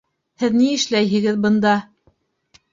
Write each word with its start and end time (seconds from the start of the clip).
Һеҙ 0.43 0.57
ни 0.61 0.69
эшләйһегеҙ 0.77 1.39
бында? 1.45 1.77